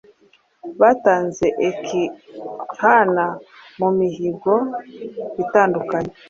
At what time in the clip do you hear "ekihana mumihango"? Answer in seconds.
1.69-4.55